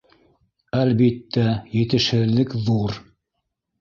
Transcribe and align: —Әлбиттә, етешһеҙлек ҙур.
—Әлбиттә, 0.83 1.45
етешһеҙлек 1.81 2.57
ҙур. 2.71 2.97